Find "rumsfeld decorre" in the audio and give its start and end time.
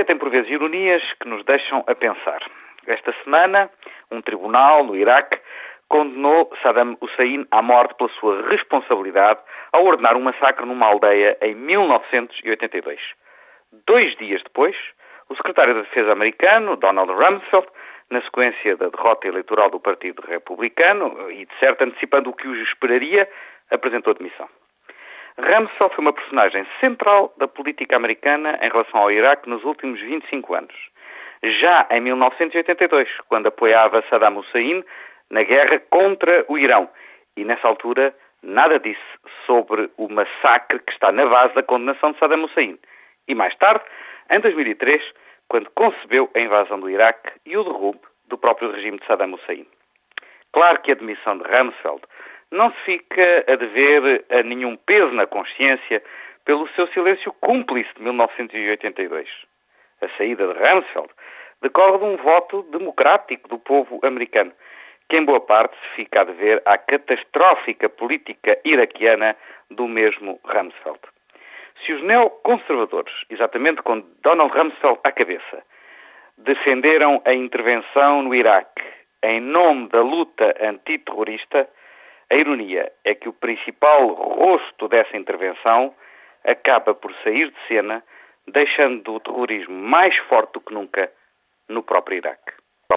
60.58-61.98